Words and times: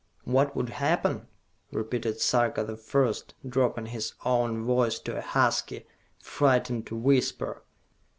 "What 0.23 0.55
would 0.55 0.69
happen?" 0.69 1.27
repeated 1.71 2.19
Sarka 2.19 2.63
the 2.63 2.75
First, 2.75 3.35
dropping 3.47 3.85
his 3.85 4.13
own 4.25 4.63
voice 4.63 4.97
to 4.97 5.15
a 5.19 5.21
husky, 5.21 5.85
frightened 6.17 6.89
whisper. 6.89 7.61